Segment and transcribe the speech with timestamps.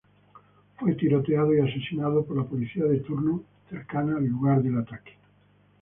[0.79, 5.11] Fue tiroteado y asesinado por la policía de turno cercana al lugar del ataque.